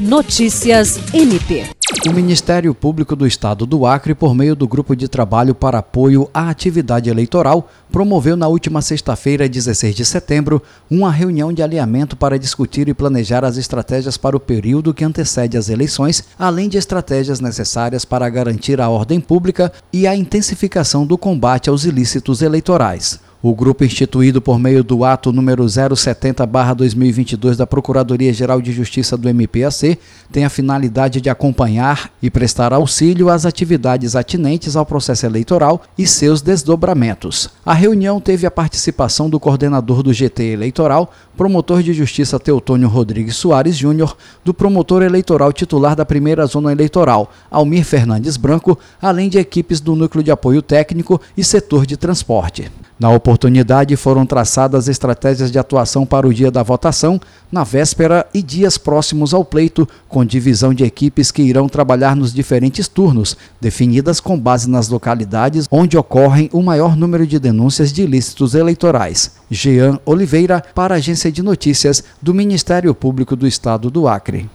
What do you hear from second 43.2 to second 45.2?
Soares Júnior, do promotor